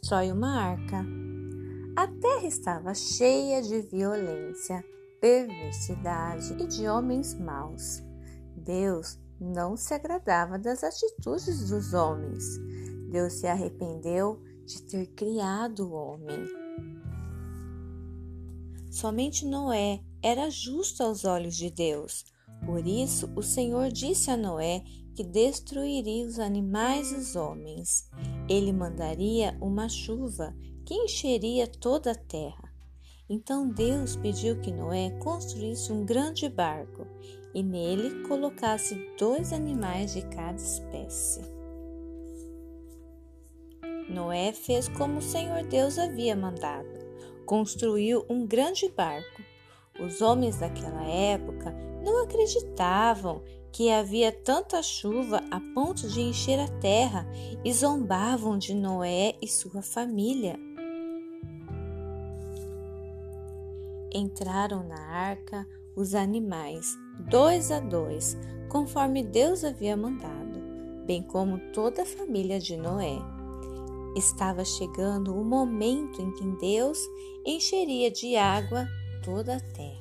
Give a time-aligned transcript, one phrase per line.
[0.00, 1.04] constrói uma arca.
[1.94, 4.82] A terra estava cheia de violência,
[5.20, 8.02] perversidade e de homens maus.
[8.56, 12.58] Deus não se agradava das atitudes dos homens.
[13.10, 16.46] Deus se arrependeu de ter criado o homem.
[18.90, 22.24] Somente Noé era justo aos olhos de Deus.
[22.64, 24.82] Por isso, o Senhor disse a Noé
[25.14, 28.08] que destruiria os animais e os homens.
[28.50, 30.52] Ele mandaria uma chuva
[30.84, 32.68] que encheria toda a terra.
[33.28, 37.06] Então Deus pediu que Noé construísse um grande barco
[37.54, 41.42] e nele colocasse dois animais de cada espécie.
[44.08, 46.88] Noé fez como o Senhor Deus havia mandado.
[47.46, 49.42] Construiu um grande barco.
[50.00, 56.68] Os homens daquela época não acreditavam que havia tanta chuva a ponto de encher a
[56.68, 57.26] terra
[57.64, 60.58] e zombavam de Noé e sua família.
[64.12, 66.96] Entraram na arca os animais,
[67.28, 68.36] dois a dois,
[68.68, 70.60] conforme Deus havia mandado,
[71.06, 73.18] bem como toda a família de Noé.
[74.16, 76.98] Estava chegando o momento em que Deus
[77.46, 78.88] encheria de água
[79.22, 79.99] toda a terra.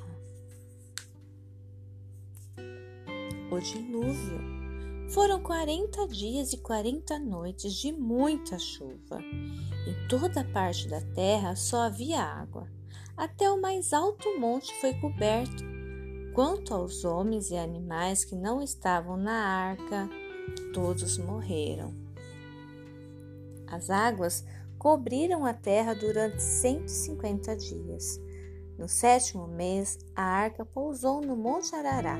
[3.52, 4.40] O dilúvio.
[5.10, 9.20] Foram 40 dias e 40 noites de muita chuva.
[9.88, 12.68] Em toda parte da terra só havia água.
[13.18, 15.64] Até o mais alto monte foi coberto.
[16.34, 20.08] Quanto aos homens e animais que não estavam na arca,
[20.72, 21.94] todos morreram.
[23.66, 24.46] As águas
[24.78, 28.22] cobriram a terra durante 150 dias.
[28.78, 32.18] No sétimo mês, a arca pousou no Monte Arará.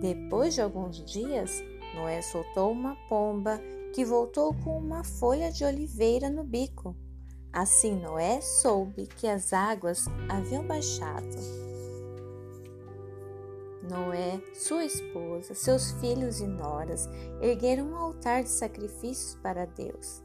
[0.00, 1.62] Depois de alguns dias,
[1.94, 3.60] Noé soltou uma pomba
[3.92, 6.94] que voltou com uma folha de oliveira no bico.
[7.52, 11.26] Assim Noé soube que as águas haviam baixado.
[13.90, 17.08] Noé, sua esposa, seus filhos e noras
[17.40, 20.22] ergueram um altar de sacrifícios para Deus.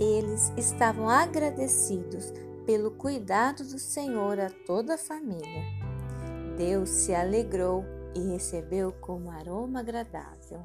[0.00, 2.32] Eles estavam agradecidos
[2.64, 5.62] pelo cuidado do Senhor a toda a família.
[6.56, 10.62] Deus se alegrou e recebeu como aroma agradável.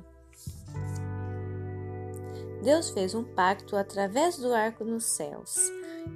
[2.64, 5.70] Deus fez um pacto através do arco nos céus,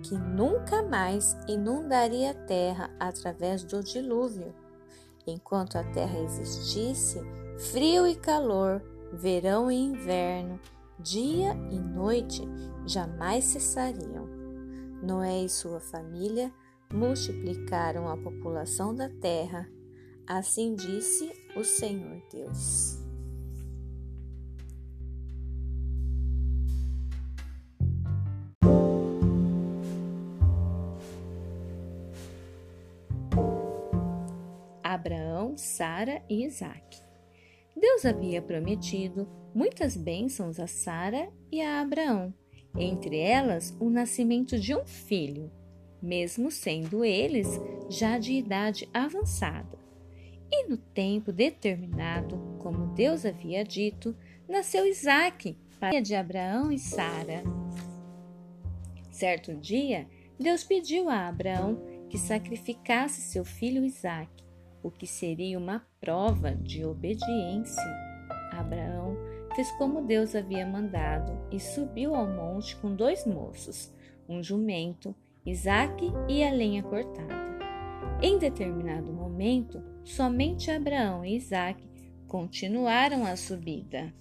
[0.04, 4.54] que nunca mais inundaria a terra através do dilúvio.
[5.26, 7.20] Enquanto a terra existisse,
[7.72, 10.58] frio e calor, verão e inverno,
[10.98, 12.48] dia e noite
[12.86, 14.26] jamais cessariam.
[15.04, 16.52] Noé e sua família
[16.94, 19.70] multiplicaram a população da terra
[20.28, 22.98] Assim disse o Senhor Deus.
[34.84, 36.98] Abraão, Sara e Isaac.
[37.74, 42.34] Deus havia prometido muitas bênçãos a Sara e a Abraão,
[42.78, 45.50] entre elas o nascimento de um filho,
[46.02, 47.48] mesmo sendo eles
[47.90, 49.87] já de idade avançada.
[50.52, 54.16] E no tempo determinado, como Deus havia dito,
[54.48, 57.44] nasceu Isaque, pai de Abraão e Sara.
[59.12, 60.08] Certo dia,
[60.40, 64.46] Deus pediu a Abraão que sacrificasse seu filho Isaque,
[64.82, 67.84] o que seria uma prova de obediência.
[68.52, 69.18] Abraão
[69.56, 73.92] fez como Deus havia mandado e subiu ao monte com dois moços,
[74.30, 75.16] um jumento,
[75.46, 77.48] Isaque e a lenha cortada.
[78.22, 81.88] Em determinado momento, somente Abraão e Isaac
[82.28, 84.14] continuaram a subida.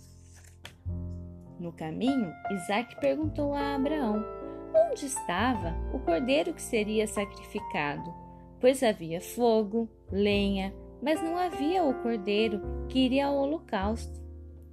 [1.58, 4.24] No caminho, Isaac perguntou a Abraão
[4.74, 8.12] onde estava o cordeiro que seria sacrificado,
[8.60, 14.20] pois havia fogo, lenha, mas não havia o cordeiro que iria ao holocausto.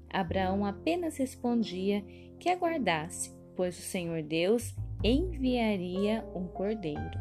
[0.09, 2.03] Abraão apenas respondia
[2.39, 7.19] que aguardasse, pois o Senhor Deus enviaria um cordeiro.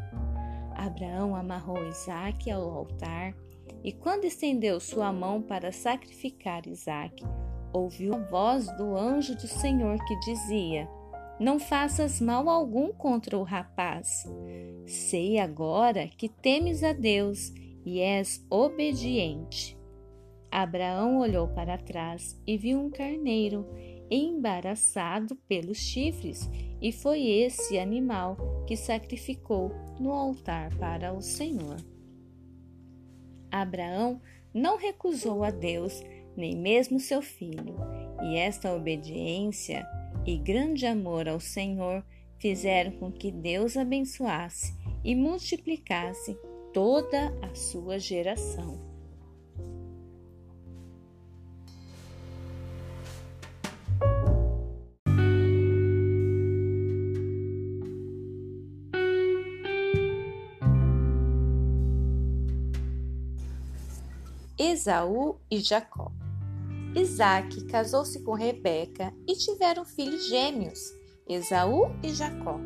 [0.75, 3.33] Abraão amarrou Isaque ao altar
[3.83, 7.25] e, quando estendeu sua mão para sacrificar Isaque,
[7.73, 10.87] ouviu a voz do anjo do Senhor que dizia:
[11.39, 14.25] Não faças mal algum contra o rapaz.
[14.85, 17.51] Sei agora que temes a Deus
[17.85, 19.77] e és obediente.
[20.49, 23.67] Abraão olhou para trás e viu um carneiro
[24.09, 26.47] embaraçado pelos chifres,
[26.79, 28.37] e foi esse animal
[28.67, 31.77] que sacrificou no altar para o Senhor.
[33.53, 34.19] Abraão
[34.51, 36.03] não recusou a Deus,
[36.35, 37.75] nem mesmo seu filho,
[38.23, 39.87] e esta obediência
[40.25, 42.03] e grande amor ao Senhor
[42.39, 44.73] fizeram com que Deus abençoasse
[45.03, 46.35] e multiplicasse
[46.73, 48.92] toda a sua geração.
[64.63, 66.09] Esaú e Jacó.
[66.95, 70.79] Isaac casou-se com Rebeca e tiveram filhos gêmeos,
[71.27, 72.57] Esaú e Jacó,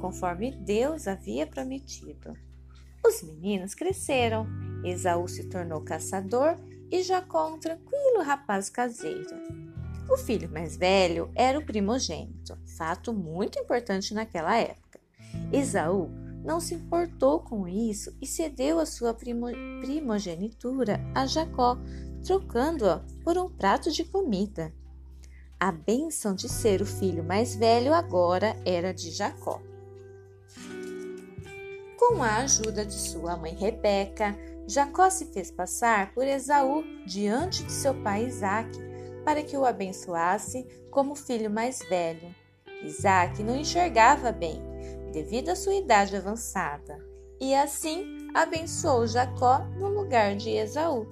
[0.00, 2.32] conforme Deus havia prometido.
[3.04, 4.46] Os meninos cresceram.
[4.84, 6.56] Esaú se tornou caçador
[6.92, 9.34] e Jacó um tranquilo rapaz caseiro.
[10.08, 15.00] O filho mais velho era o primogênito, fato muito importante naquela época.
[15.52, 16.08] Esaú
[16.44, 21.78] não se importou com isso e cedeu a sua primogenitura a Jacó,
[22.24, 24.72] trocando-a por um prato de comida.
[25.58, 29.60] A bênção de ser o filho mais velho agora era de Jacó.
[31.96, 34.36] Com a ajuda de sua mãe Rebeca,
[34.66, 38.78] Jacó se fez passar por Esaú diante de seu pai Isaque,
[39.24, 42.34] para que o abençoasse como filho mais velho.
[42.82, 44.71] Isaque não enxergava bem
[45.12, 46.98] devido à sua idade avançada,
[47.40, 51.06] e assim abençoou Jacó no lugar de Esaú.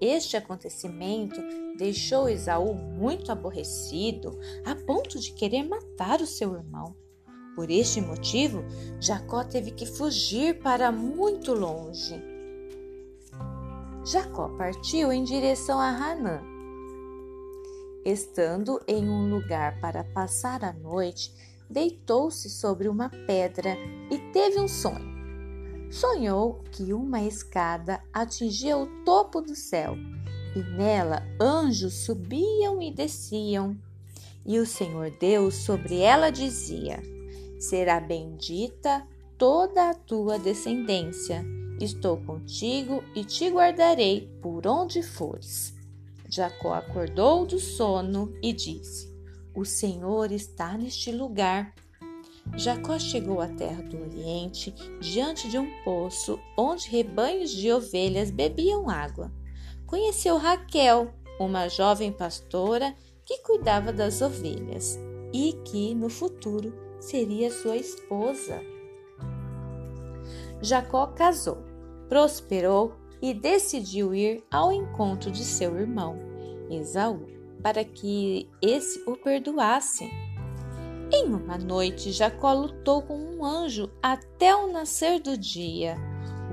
[0.00, 1.40] Este acontecimento
[1.76, 6.94] deixou Esaú muito aborrecido, a ponto de querer matar o seu irmão.
[7.54, 8.64] Por este motivo,
[9.00, 12.20] Jacó teve que fugir para muito longe.
[14.04, 16.42] Jacó partiu em direção a Hanã.
[18.04, 21.32] Estando em um lugar para passar a noite,
[21.68, 23.76] deitou-se sobre uma pedra
[24.10, 25.14] e teve um sonho.
[25.90, 29.96] Sonhou que uma escada atingia o topo do céu
[30.56, 33.76] e nela anjos subiam e desciam.
[34.46, 37.02] E o Senhor Deus sobre ela dizia:
[37.58, 39.06] Será bendita
[39.38, 41.44] toda a tua descendência.
[41.80, 45.74] Estou contigo e te guardarei por onde fores.
[46.28, 49.13] Jacó acordou do sono e disse:
[49.54, 51.72] o Senhor está neste lugar.
[52.56, 58.90] Jacó chegou à terra do Oriente, diante de um poço onde rebanhos de ovelhas bebiam
[58.90, 59.32] água.
[59.86, 64.98] Conheceu Raquel, uma jovem pastora que cuidava das ovelhas
[65.32, 68.60] e que no futuro seria sua esposa.
[70.60, 71.58] Jacó casou,
[72.08, 76.16] prosperou e decidiu ir ao encontro de seu irmão,
[76.70, 80.04] Esaú para que esse o perdoasse.
[81.10, 85.96] Em uma noite, Jacó lutou com um anjo até o nascer do dia.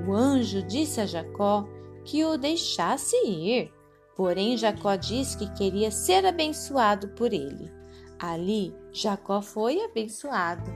[0.07, 1.67] O anjo disse a Jacó
[2.05, 3.73] que o deixasse ir,
[4.15, 7.69] porém Jacó disse que queria ser abençoado por ele.
[8.17, 10.71] Ali, Jacó foi abençoado.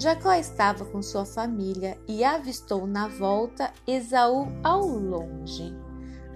[0.00, 5.72] Jacó estava com sua família e avistou na volta Esaú ao longe.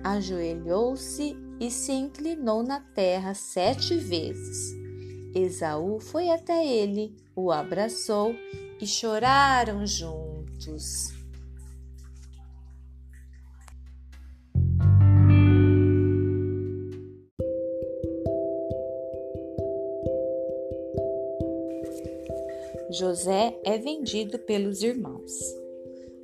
[0.05, 4.75] Ajoelhou-se e se inclinou na terra sete vezes.
[5.33, 8.35] Esaú foi até ele, o abraçou
[8.81, 11.13] e choraram juntos.
[22.91, 25.62] José é vendido pelos irmãos.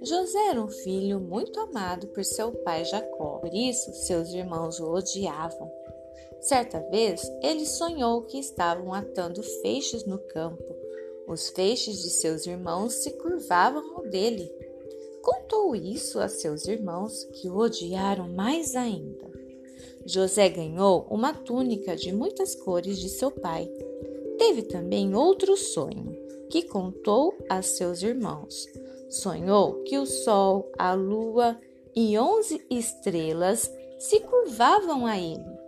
[0.01, 4.93] José era um filho muito amado por seu pai Jacó, por isso seus irmãos o
[4.93, 5.71] odiavam.
[6.41, 10.65] Certa vez ele sonhou que estavam atando feixes no campo.
[11.27, 14.49] Os feixes de seus irmãos se curvavam ao dele.
[15.21, 19.29] Contou isso a seus irmãos, que o odiaram mais ainda.
[20.07, 23.69] José ganhou uma túnica de muitas cores de seu pai.
[24.39, 26.17] Teve também outro sonho,
[26.49, 28.67] que contou a seus irmãos.
[29.09, 31.59] Sonhou que o sol, a lua
[31.95, 35.59] e onze estrelas se curvavam a ele.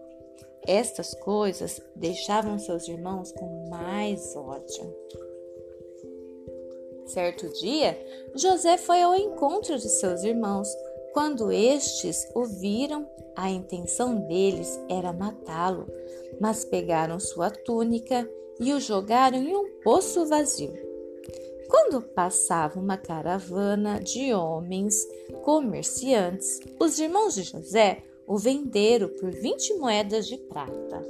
[0.67, 4.95] Estas coisas deixavam seus irmãos com mais ódio.
[7.07, 7.99] Certo dia,
[8.37, 10.69] José foi ao encontro de seus irmãos.
[11.13, 15.87] Quando estes o viram, a intenção deles era matá-lo,
[16.41, 18.29] mas pegaram sua túnica
[18.61, 20.90] e o jogaram em um poço vazio.
[21.71, 25.07] Quando passava uma caravana de homens
[25.45, 31.07] comerciantes, os irmãos de José o venderam por 20 moedas de prata.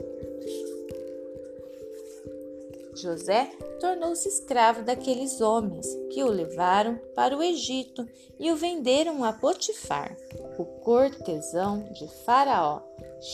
[2.95, 3.51] José
[3.81, 8.07] tornou-se escravo daqueles homens que o levaram para o Egito
[8.39, 10.15] e o venderam a Potifar,
[10.59, 12.83] o cortesão de Faraó,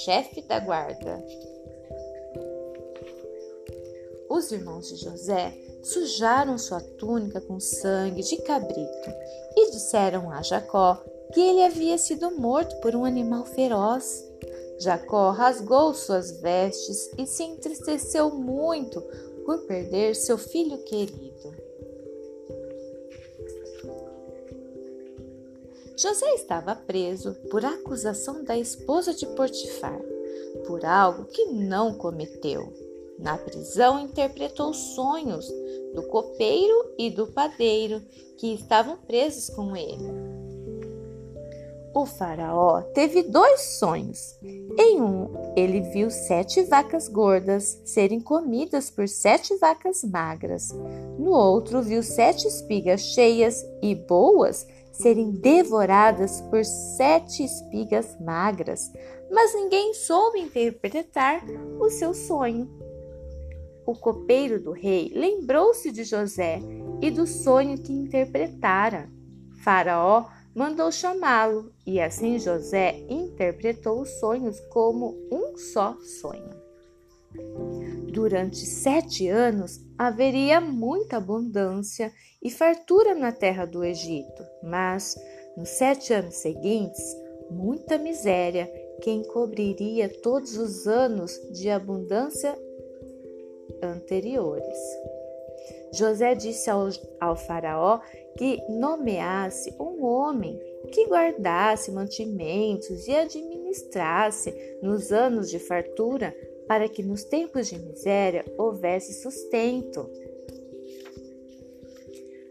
[0.04, 1.24] chefe da guarda.
[4.28, 9.10] Os irmãos de José sujaram sua túnica com sangue de cabrito
[9.56, 11.02] e disseram a Jacó
[11.32, 14.24] que ele havia sido morto por um animal feroz.
[14.78, 19.00] Jacó rasgou suas vestes e se entristeceu muito
[19.44, 21.54] por perder seu filho querido.
[25.98, 29.98] José estava preso por acusação da esposa de Potifar,
[30.66, 32.85] por algo que não cometeu.
[33.18, 35.48] Na prisão, interpretou sonhos
[35.94, 38.02] do copeiro e do padeiro
[38.36, 40.36] que estavam presos com ele.
[41.94, 44.38] O Faraó teve dois sonhos.
[44.78, 50.72] Em um, ele viu sete vacas gordas serem comidas por sete vacas magras.
[51.18, 58.92] No outro, viu sete espigas cheias e boas serem devoradas por sete espigas magras.
[59.30, 61.42] Mas ninguém soube interpretar
[61.80, 62.68] o seu sonho.
[63.86, 66.60] O copeiro do rei lembrou-se de José
[67.00, 69.08] e do sonho que interpretara.
[69.62, 76.56] Faraó mandou chamá-lo, e assim José interpretou os sonhos como um só sonho.
[78.12, 82.12] Durante sete anos haveria muita abundância
[82.42, 85.14] e fartura na terra do Egito, mas
[85.56, 87.14] nos sete anos seguintes,
[87.50, 88.66] muita miséria
[89.02, 92.58] que encobriria todos os anos de abundância
[93.82, 94.76] anteriores.
[95.92, 96.88] José disse ao,
[97.20, 98.00] ao Faraó
[98.36, 100.58] que nomeasse um homem
[100.92, 106.34] que guardasse mantimentos e administrasse nos anos de fartura,
[106.68, 110.10] para que nos tempos de miséria houvesse sustento.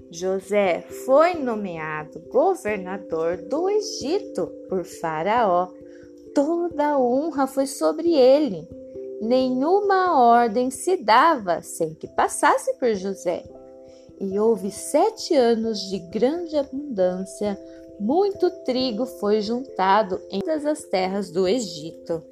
[0.09, 5.67] José foi nomeado governador do Egito por Faraó.
[6.33, 8.67] Toda a honra foi sobre ele
[9.25, 13.43] nenhuma ordem se dava sem que passasse por José.
[14.19, 17.59] E houve sete anos de grande abundância,
[17.99, 22.23] muito trigo foi juntado em todas as terras do Egito.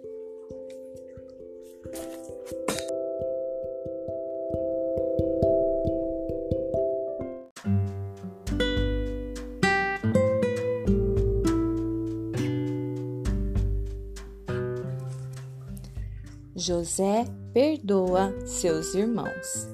[16.65, 19.67] José perdoa seus irmãos.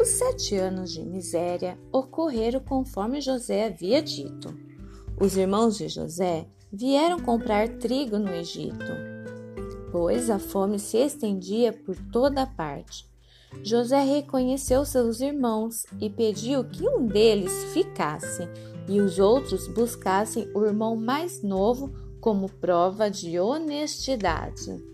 [0.00, 4.56] Os sete anos de miséria ocorreram conforme José havia dito.
[5.20, 8.92] Os irmãos de José vieram comprar trigo no Egito,
[9.90, 13.10] pois a fome se estendia por toda parte.
[13.64, 18.48] José reconheceu seus irmãos e pediu que um deles ficasse
[18.88, 24.93] e os outros buscassem o irmão mais novo como prova de honestidade.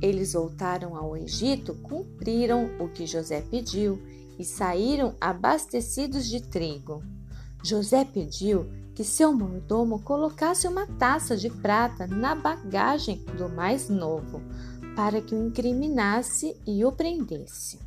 [0.00, 4.00] Eles voltaram ao Egito, cumpriram o que José pediu
[4.38, 7.02] e saíram abastecidos de trigo.
[7.62, 14.40] José pediu que seu mordomo colocasse uma taça de prata na bagagem do mais novo,
[14.94, 17.78] para que o incriminasse e o prendesse.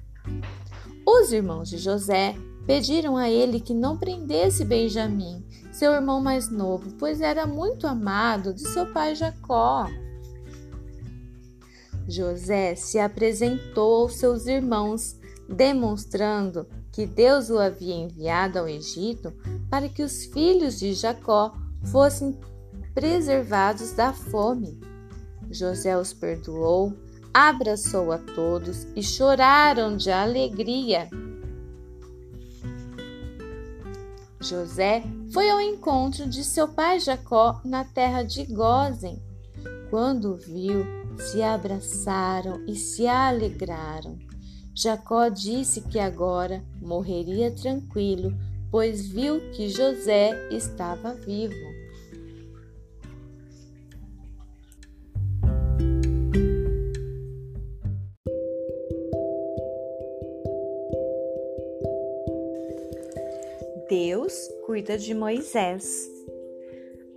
[1.05, 2.35] Os irmãos de José
[2.67, 8.53] pediram a ele que não prendesse Benjamim, seu irmão mais novo, pois era muito amado
[8.53, 9.87] de seu pai Jacó.
[12.09, 15.15] José se apresentou aos seus irmãos,
[15.47, 19.31] demonstrando que Deus o havia enviado ao Egito
[19.69, 21.53] para que os filhos de Jacó
[21.91, 22.37] fossem
[22.93, 24.79] preservados da fome.
[25.51, 26.93] José os perdoou,
[27.33, 31.07] abraçou a todos e choraram de alegria.
[34.41, 39.21] José foi ao encontro de seu pai Jacó na terra de Gósen.
[39.89, 44.17] Quando viu se abraçaram e se alegraram.
[44.73, 48.33] Jacó disse que agora morreria tranquilo,
[48.71, 51.53] pois viu que José estava vivo.
[63.89, 64.33] Deus
[64.65, 66.18] cuida de Moisés.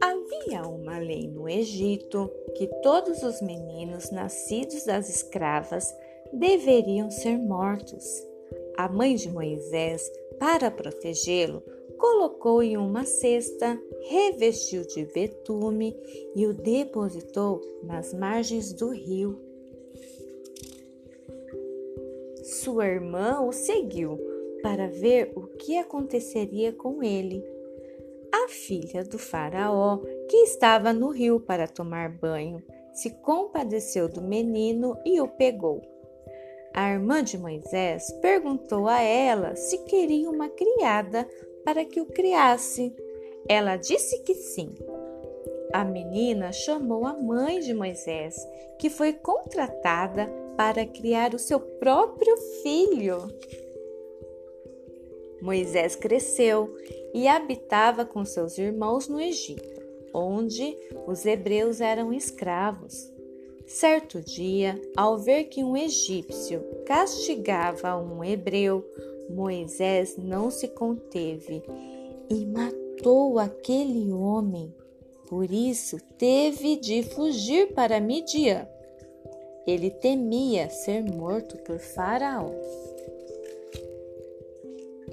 [0.04, 5.94] Havia uma lei no Egito que todos os meninos nascidos das escravas
[6.32, 8.04] deveriam ser mortos.
[8.76, 11.62] A mãe de Moisés, para protegê-lo,
[11.96, 15.96] colocou em uma cesta, revestiu de betume
[16.34, 19.38] e o depositou nas margens do rio.
[22.42, 24.18] Sua irmã o seguiu
[24.64, 27.61] para ver o que aconteceria com ele
[28.32, 29.98] a filha do Faraó,
[30.28, 32.62] que estava no rio para tomar banho,
[32.92, 35.82] se compadeceu do menino e o pegou.
[36.74, 41.28] A irmã de Moisés perguntou a ela se queria uma criada
[41.64, 42.94] para que o criasse.
[43.48, 44.74] Ela disse que sim.
[45.72, 48.36] A menina chamou a mãe de Moisés,
[48.78, 53.28] que foi contratada para criar o seu próprio filho.
[55.42, 56.72] Moisés cresceu
[57.12, 59.82] e habitava com seus irmãos no Egito,
[60.14, 63.12] onde os hebreus eram escravos.
[63.66, 68.88] Certo dia, ao ver que um egípcio castigava um hebreu,
[69.30, 71.62] Moisés não se conteve
[72.30, 74.72] e matou aquele homem.
[75.28, 78.68] Por isso, teve de fugir para Midian.
[79.66, 82.50] Ele temia ser morto por Faraó.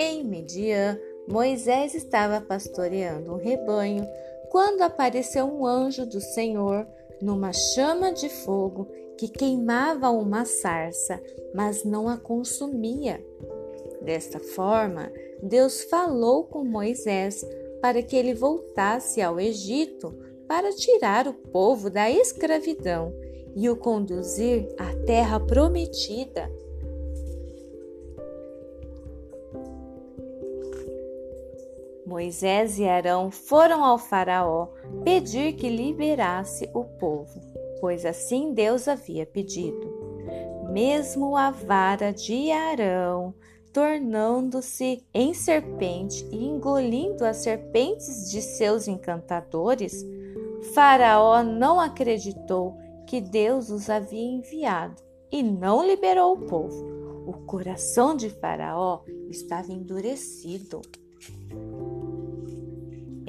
[0.01, 4.07] Em Midian, Moisés estava pastoreando um rebanho
[4.49, 6.87] quando apareceu um anjo do Senhor
[7.21, 8.87] numa chama de fogo
[9.17, 11.21] que queimava uma sarça,
[11.53, 13.21] mas não a consumia.
[14.01, 15.11] Desta forma,
[15.43, 17.45] Deus falou com Moisés
[17.81, 23.13] para que ele voltasse ao Egito para tirar o povo da escravidão
[23.53, 26.49] e o conduzir à terra prometida.
[32.09, 34.69] Moisés e Arão foram ao Faraó
[35.03, 37.39] pedir que liberasse o povo,
[37.79, 39.87] pois assim Deus havia pedido.
[40.71, 43.31] Mesmo a vara de Arão,
[43.71, 50.03] tornando-se em serpente e engolindo as serpentes de seus encantadores,
[50.73, 52.75] Faraó não acreditou
[53.05, 54.99] que Deus os havia enviado
[55.31, 56.99] e não liberou o povo.
[57.27, 60.81] O coração de Faraó estava endurecido.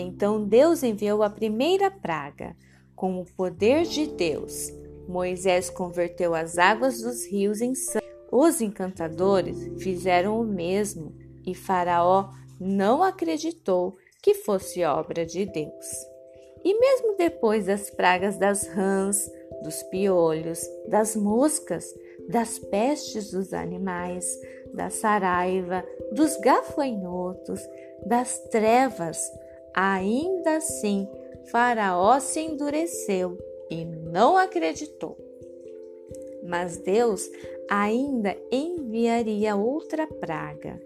[0.00, 2.56] Então Deus enviou a primeira praga.
[2.96, 4.72] Com o poder de Deus,
[5.06, 8.04] Moisés converteu as águas dos rios em sangue.
[8.32, 11.14] Os encantadores fizeram o mesmo
[11.46, 15.86] e Faraó não acreditou que fosse obra de Deus.
[16.62, 19.30] E mesmo depois das pragas das rãs,
[19.62, 21.86] dos piolhos, das moscas,
[22.28, 24.26] das pestes dos animais,
[24.74, 27.60] da saraiva, dos gafanhotos,
[28.06, 29.18] das trevas,
[29.74, 31.08] Ainda assim,
[31.50, 33.38] Faraó se endureceu
[33.70, 35.16] e não acreditou.
[36.42, 37.30] Mas Deus
[37.68, 40.80] ainda enviaria outra praga.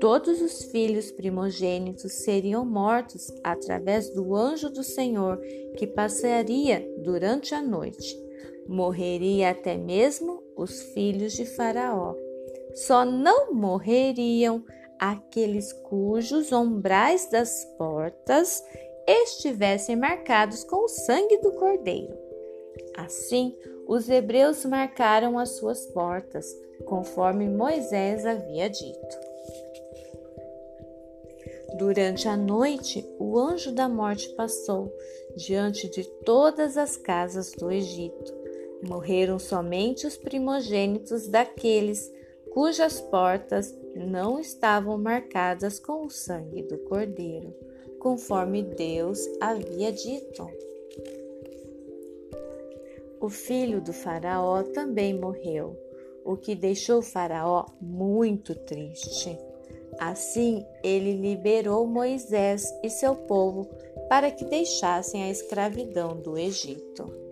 [0.00, 5.40] Todos os filhos primogênitos seriam mortos através do anjo do Senhor
[5.76, 8.16] que passaria durante a noite.
[8.68, 12.14] Morreria até mesmo os filhos de Faraó.
[12.74, 14.62] Só não morreriam
[14.98, 18.62] aqueles cujos umbrais das portas
[19.06, 22.16] estivessem marcados com o sangue do cordeiro.
[22.96, 23.56] Assim,
[23.86, 26.46] os hebreus marcaram as suas portas,
[26.84, 29.28] conforme Moisés havia dito.
[31.78, 34.92] Durante a noite, o anjo da morte passou
[35.36, 38.36] diante de todas as casas do Egito.
[38.82, 42.12] Morreram somente os primogênitos daqueles
[42.52, 43.74] cujas portas
[44.06, 47.54] não estavam marcadas com o sangue do Cordeiro,
[47.98, 50.48] conforme Deus havia dito.
[53.20, 55.76] O filho do Faraó também morreu,
[56.24, 59.36] o que deixou Faraó muito triste.
[59.98, 63.68] Assim, ele liberou Moisés e seu povo
[64.08, 67.28] para que deixassem a escravidão do Egito.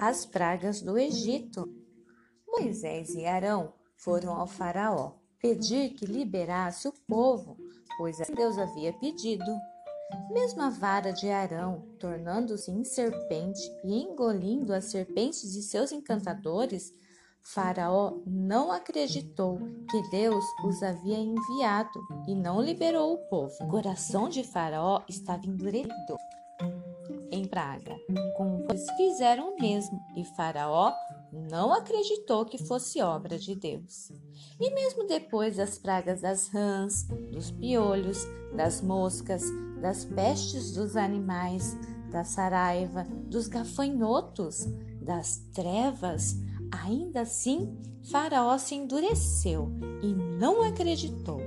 [0.00, 1.70] As pragas do Egito.
[2.48, 7.58] Moisés e Arão foram ao Faraó pedir que liberasse o povo,
[7.98, 9.44] pois Deus havia pedido.
[10.30, 16.94] Mesmo a vara de Arão, tornando-se em serpente e engolindo as serpentes de seus encantadores,
[17.42, 19.58] Faraó não acreditou
[19.90, 23.54] que Deus os havia enviado e não liberou o povo.
[23.60, 26.16] O coração de Faraó estava endurecido
[27.30, 27.96] em praga.
[28.36, 30.92] Com eles fizeram o mesmo, e Faraó
[31.32, 34.10] não acreditou que fosse obra de Deus.
[34.60, 39.44] E mesmo depois das pragas das rãs, dos piolhos, das moscas,
[39.80, 41.76] das pestes dos animais,
[42.10, 44.66] da saraiva, dos gafanhotos,
[45.00, 46.36] das trevas,
[46.70, 47.78] ainda assim
[48.10, 49.70] Faraó se endureceu
[50.02, 51.40] e não acreditou.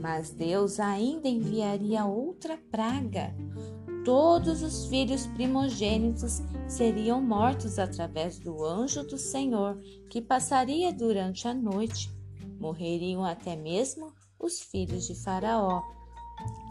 [0.00, 3.34] Mas Deus ainda enviaria outra praga,
[4.04, 11.54] todos os filhos primogênitos seriam mortos através do anjo do Senhor que passaria durante a
[11.54, 12.10] noite.
[12.58, 15.82] Morreriam até mesmo os filhos de Faraó.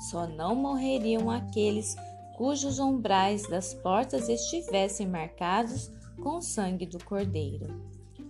[0.09, 1.95] Só não morreriam aqueles
[2.37, 7.67] cujos umbrais das portas estivessem marcados com o sangue do Cordeiro.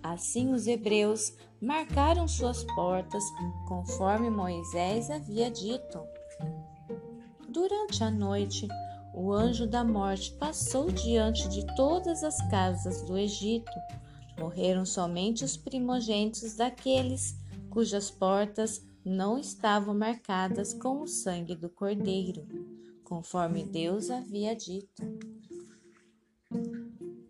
[0.02, 3.22] Assim os hebreus marcaram suas portas
[3.68, 6.00] conforme Moisés havia dito.
[7.48, 8.68] Durante a noite,
[9.14, 13.70] o anjo da morte passou diante de todas as casas do Egito.
[14.38, 17.36] Morreram somente os primogênitos daqueles
[17.68, 22.46] cujas portas não estavam marcadas com o sangue do Cordeiro
[23.10, 25.02] conforme Deus havia dito.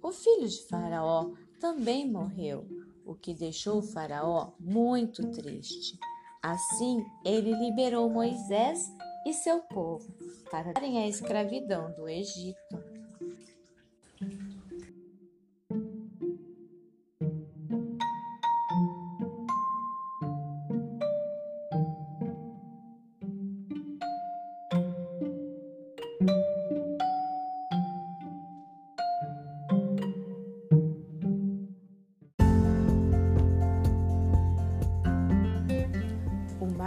[0.02, 2.68] O filho de Faraó também morreu,
[3.02, 5.98] o que deixou o Faraó muito triste.
[6.42, 8.92] Assim, ele liberou Moisés
[9.26, 10.12] e seu povo
[10.50, 12.90] para darem a escravidão do Egito.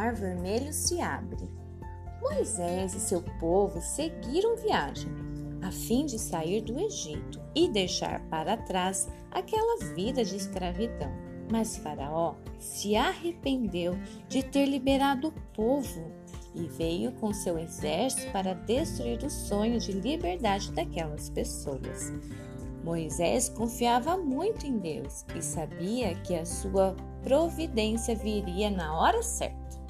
[0.04, 1.63] Mar Vermelho se abre.
[2.24, 5.12] Moisés e seu povo seguiram viagem,
[5.62, 11.12] a fim de sair do Egito e deixar para trás aquela vida de escravidão.
[11.52, 13.94] Mas Faraó se arrependeu
[14.30, 16.10] de ter liberado o povo
[16.56, 22.14] e veio com seu exército para destruir o sonho de liberdade daquelas pessoas.
[22.84, 29.83] Moisés confiava muito em Deus e sabia que a sua providência viria na hora certa.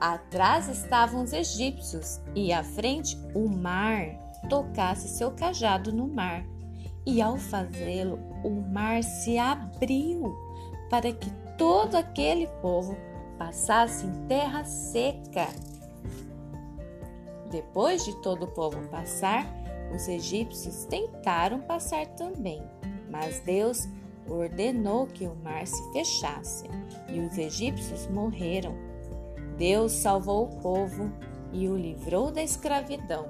[0.00, 4.06] Atrás estavam os egípcios e à frente o mar
[4.48, 6.44] tocasse seu cajado no mar.
[7.06, 10.34] E ao fazê-lo, o mar se abriu
[10.90, 12.96] para que todo aquele povo
[13.38, 15.48] passasse em terra seca.
[17.50, 19.46] Depois de todo o povo passar,
[19.94, 22.62] os egípcios tentaram passar também,
[23.08, 23.88] mas Deus
[24.28, 26.66] ordenou que o mar se fechasse
[27.08, 28.74] e os egípcios morreram.
[29.56, 31.10] Deus salvou o povo
[31.52, 33.26] e o livrou da escravidão.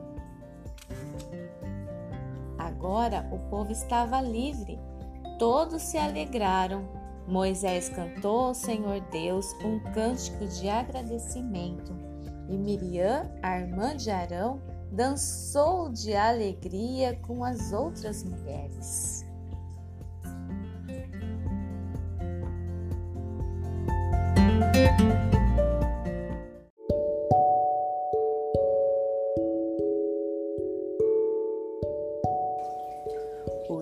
[2.58, 4.78] Agora o povo estava livre,
[5.38, 6.88] todos se alegraram.
[7.26, 11.92] Moisés cantou ao Senhor Deus um cântico de agradecimento
[12.48, 14.60] e Miriam, a irmã de Arão,
[14.90, 19.25] dançou de alegria com as outras mulheres.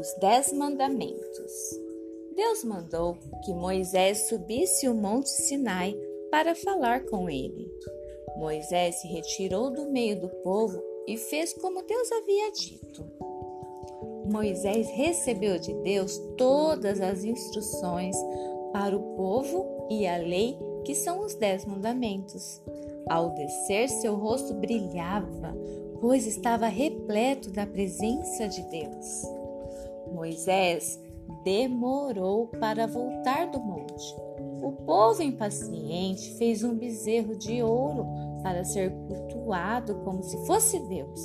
[0.04, 1.80] Os Dez Mandamentos
[2.36, 5.96] Deus mandou que Moisés subisse o monte Sinai
[6.30, 7.72] para falar com ele.
[8.36, 13.02] Moisés se retirou do meio do povo e fez como Deus havia dito.
[14.30, 18.14] Moisés recebeu de Deus todas as instruções
[18.74, 22.60] para o povo e a lei que são os Dez Mandamentos.
[23.08, 25.56] Ao descer, seu rosto brilhava,
[25.98, 29.33] pois estava repleto da presença de Deus.
[30.24, 30.98] Moisés
[31.44, 34.16] demorou para voltar do monte.
[34.62, 38.06] O povo impaciente fez um bezerro de ouro
[38.42, 41.20] para ser cultuado como se fosse Deus.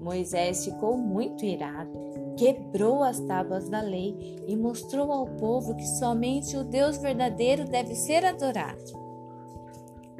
[0.00, 1.92] Moisés ficou muito irado,
[2.38, 7.94] quebrou as tábuas da lei e mostrou ao povo que somente o Deus verdadeiro deve
[7.94, 8.98] ser adorado.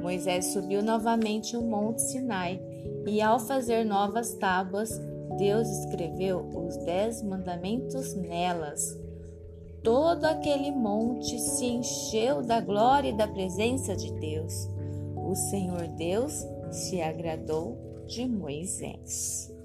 [0.02, 2.60] Moisés subiu novamente o monte Sinai
[3.06, 4.90] e, ao fazer novas tábuas,
[5.36, 8.98] Deus escreveu os dez mandamentos nelas.
[9.82, 14.68] Todo aquele monte se encheu da glória e da presença de Deus.
[15.16, 19.55] O Senhor Deus se agradou de Moisés.